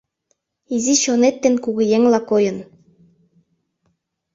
[0.75, 2.57] Изи чонет ден кугыеҥла койын